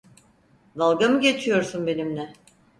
[0.77, 2.33] Dalga mı geçiyorsun benimle?